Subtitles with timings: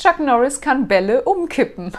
[0.00, 1.92] Chuck Norris kann Bälle umkippen.